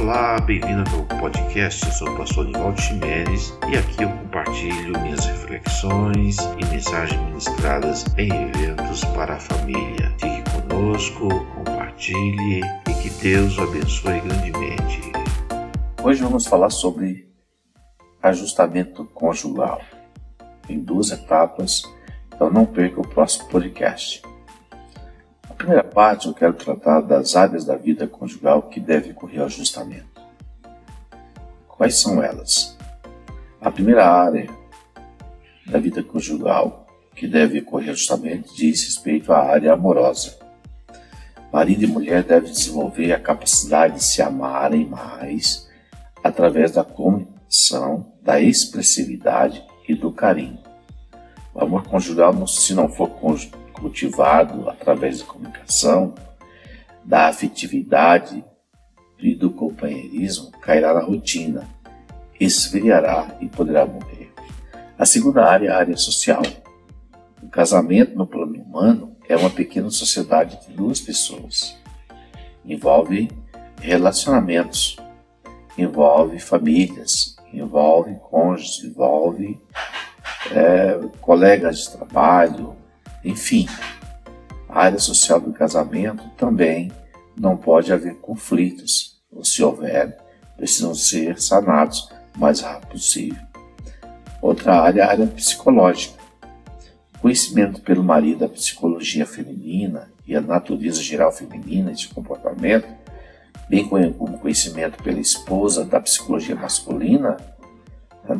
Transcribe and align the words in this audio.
Olá, 0.00 0.40
bem-vindo 0.40 0.90
ao 0.96 1.20
podcast. 1.20 1.84
Eu 1.84 1.92
sou 1.92 2.08
o 2.08 2.16
pastor 2.16 2.46
Nivaldo 2.46 2.80
Ximenes 2.80 3.52
e 3.70 3.76
aqui 3.76 4.02
eu 4.02 4.08
compartilho 4.08 4.98
minhas 4.98 5.26
reflexões 5.26 6.38
e 6.38 6.64
mensagens 6.72 7.20
ministradas 7.26 8.06
em 8.16 8.30
eventos 8.32 9.04
para 9.14 9.34
a 9.34 9.38
família. 9.38 10.10
Fique 10.18 10.42
conosco, 10.52 11.28
compartilhe 11.54 12.62
e 12.88 12.94
que 13.02 13.10
Deus 13.22 13.58
o 13.58 13.62
abençoe 13.62 14.20
grandemente. 14.20 15.12
Hoje 16.02 16.22
vamos 16.22 16.46
falar 16.46 16.70
sobre 16.70 17.28
ajustamento 18.22 19.04
conjugal 19.04 19.82
em 20.66 20.80
duas 20.80 21.10
etapas, 21.10 21.82
então 22.34 22.50
não 22.50 22.64
perca 22.64 23.02
o 23.02 23.06
próximo 23.06 23.50
podcast. 23.50 24.22
Primeira 25.60 25.84
parte, 25.84 26.26
eu 26.26 26.32
quero 26.32 26.54
tratar 26.54 27.02
das 27.02 27.36
áreas 27.36 27.66
da 27.66 27.76
vida 27.76 28.06
conjugal 28.06 28.62
que 28.62 28.80
devem 28.80 29.12
ocorrer 29.12 29.42
ajustamento. 29.42 30.22
Quais 31.68 32.00
são 32.00 32.22
elas? 32.22 32.78
A 33.60 33.70
primeira 33.70 34.06
área 34.06 34.48
da 35.66 35.78
vida 35.78 36.02
conjugal 36.02 36.86
que 37.14 37.28
deve 37.28 37.58
ocorrer 37.58 37.90
ajustamento 37.90 38.54
diz 38.54 38.82
respeito 38.86 39.34
à 39.34 39.38
área 39.38 39.74
amorosa. 39.74 40.38
Marido 41.52 41.84
e 41.84 41.86
mulher 41.86 42.22
devem 42.22 42.50
desenvolver 42.50 43.12
a 43.12 43.20
capacidade 43.20 43.96
de 43.96 44.04
se 44.04 44.22
amarem 44.22 44.86
mais 44.86 45.68
através 46.24 46.70
da 46.70 46.82
comunicação, 46.82 48.14
da 48.22 48.40
expressividade 48.40 49.62
e 49.86 49.94
do 49.94 50.10
carinho. 50.10 50.58
O 51.52 51.62
amor 51.62 51.86
conjugal, 51.86 52.46
se 52.46 52.72
não 52.72 52.88
for 52.88 53.10
cultivado 53.80 54.68
através 54.68 55.20
da 55.20 55.26
comunicação, 55.26 56.14
da 57.04 57.28
afetividade 57.28 58.44
e 59.18 59.34
do 59.34 59.50
companheirismo, 59.50 60.50
cairá 60.60 60.94
na 60.94 61.00
rotina, 61.00 61.68
esfriará 62.38 63.36
e 63.40 63.48
poderá 63.48 63.84
morrer. 63.86 64.32
A 64.98 65.04
segunda 65.04 65.44
área 65.44 65.68
é 65.68 65.72
a 65.72 65.78
área 65.78 65.96
social. 65.96 66.42
O 67.42 67.48
casamento 67.48 68.16
no 68.16 68.26
plano 68.26 68.60
humano 68.60 69.16
é 69.28 69.36
uma 69.36 69.50
pequena 69.50 69.90
sociedade 69.90 70.58
de 70.66 70.74
duas 70.74 71.00
pessoas. 71.00 71.76
Envolve 72.64 73.30
relacionamentos, 73.80 74.96
envolve 75.76 76.38
famílias, 76.38 77.36
envolve 77.52 78.14
cônjuges, 78.30 78.84
envolve 78.84 79.58
é, 80.52 81.00
colegas 81.20 81.78
de 81.78 81.90
trabalho, 81.92 82.76
enfim. 83.24 83.66
A 84.68 84.84
área 84.84 84.98
social 84.98 85.40
do 85.40 85.52
casamento 85.52 86.22
também 86.36 86.92
não 87.36 87.56
pode 87.56 87.92
haver 87.92 88.16
conflitos, 88.16 89.20
ou 89.32 89.44
se 89.44 89.62
houver, 89.62 90.16
precisam 90.56 90.94
ser 90.94 91.40
sanados 91.40 92.08
o 92.36 92.40
mais 92.40 92.60
rápido 92.60 92.90
possível. 92.90 93.42
Outra 94.40 94.80
área 94.80 95.02
é 95.02 95.04
a 95.04 95.10
área 95.10 95.26
psicológica. 95.26 96.20
O 97.16 97.20
conhecimento 97.20 97.80
pelo 97.82 98.02
marido 98.02 98.40
da 98.40 98.48
psicologia 98.48 99.26
feminina 99.26 100.10
e 100.26 100.34
a 100.34 100.40
natureza 100.40 101.02
geral 101.02 101.32
feminina 101.32 101.92
de 101.92 102.08
comportamento, 102.08 102.88
bem 103.68 103.86
como 103.86 104.38
conhecimento 104.38 105.02
pela 105.02 105.20
esposa 105.20 105.84
da 105.84 106.00
psicologia 106.00 106.54
masculina, 106.54 107.36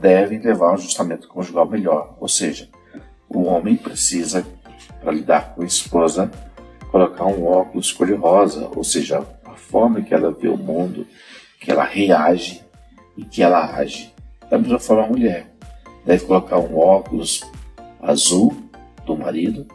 devem 0.00 0.38
levar 0.38 0.66
a 0.66 0.70
um 0.72 0.74
ajustamento 0.74 1.28
conjugal 1.28 1.68
melhor. 1.68 2.16
Ou 2.20 2.28
seja, 2.28 2.68
o 3.28 3.42
homem 3.44 3.76
precisa 3.76 4.46
para 5.00 5.12
lidar 5.12 5.54
com 5.54 5.62
a 5.62 5.66
esposa, 5.66 6.30
colocar 6.90 7.26
um 7.26 7.46
óculos 7.46 7.92
cor-de-rosa, 7.92 8.70
ou 8.74 8.84
seja, 8.84 9.24
a 9.44 9.54
forma 9.54 10.02
que 10.02 10.14
ela 10.14 10.30
vê 10.30 10.48
o 10.48 10.56
mundo, 10.56 11.06
que 11.60 11.70
ela 11.70 11.84
reage 11.84 12.62
e 13.16 13.24
que 13.24 13.42
ela 13.42 13.76
age. 13.76 14.12
Da 14.50 14.58
mesma 14.58 14.78
forma, 14.78 15.04
a 15.04 15.08
mulher 15.08 15.52
deve 16.04 16.24
colocar 16.24 16.58
um 16.58 16.78
óculos 16.78 17.42
azul 18.00 18.56
do 19.04 19.16
marido 19.16 19.66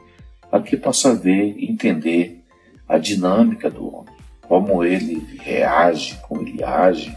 para 0.50 0.64
que 0.64 0.78
possa 0.78 1.16
ver 1.16 1.56
e 1.58 1.70
entender 1.70 2.44
a 2.88 2.98
dinâmica 2.98 3.70
do 3.70 3.88
homem, 3.88 4.14
como 4.42 4.84
ele 4.84 5.26
reage, 5.40 6.20
como 6.28 6.42
ele 6.42 6.64
age, 6.64 7.16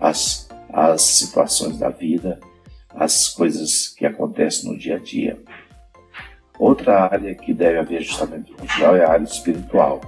as, 0.00 0.48
as 0.72 1.02
situações 1.02 1.78
da 1.78 1.88
vida, 1.88 2.38
as 2.90 3.28
coisas 3.28 3.88
que 3.88 4.06
acontecem 4.06 4.70
no 4.70 4.78
dia 4.78 4.96
a 4.96 4.98
dia. 4.98 5.38
Outra 6.58 7.04
área 7.04 7.34
que 7.34 7.52
deve 7.52 7.78
haver 7.78 7.98
ajustamento 7.98 8.52
cultural 8.54 8.96
é 8.96 9.04
a 9.04 9.12
área 9.12 9.24
espiritual. 9.24 10.00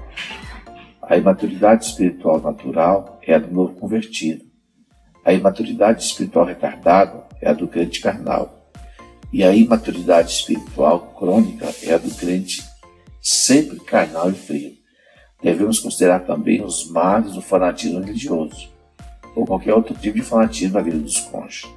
A 1.03 1.17
imaturidade 1.17 1.85
espiritual 1.85 2.41
natural 2.41 3.19
é 3.23 3.35
a 3.35 3.39
do 3.39 3.53
novo 3.53 3.75
convertido. 3.75 4.45
A 5.25 5.33
imaturidade 5.33 6.03
espiritual 6.03 6.47
retardada 6.47 7.27
é 7.41 7.51
a 7.51 7.53
do 7.53 7.69
crente 7.69 8.01
carnal. 8.01 8.71
E 9.33 9.45
a 9.45 9.55
imaturidade 9.55 10.31
espiritual 10.31 11.15
crônica 11.19 11.67
é 11.83 11.93
a 11.93 11.99
do 11.99 12.11
crente 12.15 12.63
sempre 13.21 13.79
carnal 13.81 14.31
e 14.31 14.35
frio. 14.35 14.73
Devemos 15.43 15.79
considerar 15.79 16.21
também 16.21 16.65
os 16.65 16.91
males 16.91 17.35
do 17.35 17.43
fanatismo 17.43 18.01
religioso, 18.01 18.71
ou 19.37 19.47
qualquer 19.47 19.75
outro 19.75 19.95
tipo 19.95 20.17
de 20.17 20.23
fanatismo 20.23 20.75
na 20.75 20.81
vida 20.81 20.99
dos 20.99 21.21
cônjuges. 21.21 21.71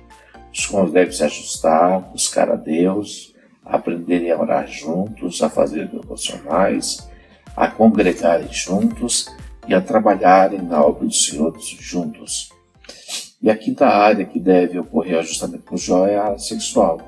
Os 0.54 0.66
cônjuges 0.66 0.94
devem 0.94 1.14
se 1.14 1.24
ajustar, 1.24 2.00
buscar 2.12 2.50
a 2.50 2.56
Deus, 2.56 3.34
aprenderem 3.72 4.30
a 4.32 4.40
orar 4.40 4.68
juntos, 4.68 5.42
a 5.42 5.50
fazer 5.50 5.88
devocionais, 5.88 7.10
a 7.56 7.70
congregarem 7.70 8.52
juntos 8.52 9.28
e 9.66 9.74
a 9.74 9.80
trabalharem 9.80 10.62
na 10.62 10.84
obra 10.84 11.08
do 11.08 11.14
Senhor 11.14 11.58
juntos. 11.80 12.50
E 13.42 13.50
a 13.50 13.58
quinta 13.58 13.88
área 13.88 14.26
que 14.26 14.40
deve 14.40 14.78
ocorrer 14.78 15.20
ajustamento 15.20 15.64
com 15.64 15.76
o 15.76 16.06
é 16.06 16.18
a 16.18 16.38
sexual. 16.38 17.00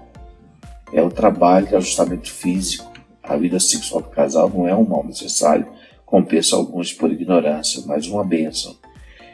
É 0.94 1.02
o 1.02 1.12
trabalho 1.12 1.68
de 1.68 1.76
ajustamento 1.76 2.32
físico. 2.32 2.92
A 3.22 3.36
vida 3.36 3.60
sexual 3.60 4.02
do 4.02 4.10
casal 4.10 4.50
não 4.50 4.68
é 4.68 4.74
um 4.74 4.86
mal 4.86 5.04
necessário, 5.04 5.68
como 6.06 6.26
pensam 6.26 6.60
alguns 6.60 6.94
por 6.94 7.12
ignorância, 7.12 7.84
mas 7.86 8.08
uma 8.08 8.24
bênção. 8.24 8.76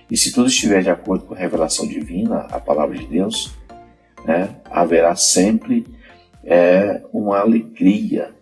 E 0.09 0.17
se 0.17 0.31
tudo 0.31 0.47
estiver 0.47 0.81
de 0.81 0.89
acordo 0.89 1.25
com 1.25 1.35
a 1.35 1.37
revelação 1.37 1.87
divina, 1.87 2.47
a 2.51 2.59
palavra 2.59 2.97
de 2.97 3.05
Deus, 3.05 3.51
né, 4.25 4.55
haverá 4.65 5.15
sempre 5.15 5.85
é 6.49 7.03
uma 7.13 7.37
alegria, 7.37 8.33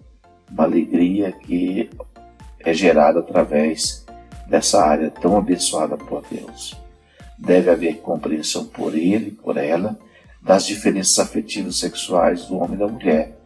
uma 0.49 0.63
alegria 0.63 1.33
que 1.33 1.89
é 2.61 2.73
gerada 2.73 3.19
através 3.19 4.05
dessa 4.47 4.81
área 4.81 5.11
tão 5.11 5.37
abençoada 5.37 5.97
por 5.97 6.23
Deus. 6.31 6.77
Deve 7.37 7.69
haver 7.69 7.97
compreensão 7.97 8.63
por 8.65 8.95
ele, 8.95 9.31
por 9.31 9.57
ela, 9.57 9.99
das 10.41 10.65
diferenças 10.65 11.19
afetivas 11.19 11.79
sexuais 11.79 12.45
do 12.45 12.57
homem 12.57 12.75
e 12.75 12.79
da 12.79 12.87
mulher, 12.87 13.37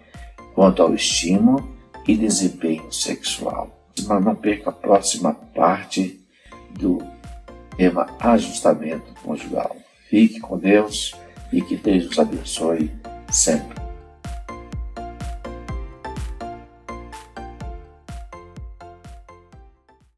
quanto 0.53 0.83
ao 0.83 0.93
estímulo 0.93 1.67
e 2.07 2.15
desempenho 2.15 2.91
sexual. 2.93 3.75
Mas 4.05 4.23
não 4.23 4.35
perca 4.35 4.69
a 4.69 4.73
próxima 4.73 5.33
parte 5.33 6.21
do 6.69 6.99
tema 7.75 8.05
ajustamento 8.19 9.11
conjugal. 9.23 9.75
Fique 10.07 10.39
com 10.39 10.57
Deus 10.57 11.15
e 11.51 11.61
que 11.61 11.75
Deus 11.75 12.05
os 12.05 12.19
abençoe 12.19 12.91
sempre. 13.31 13.80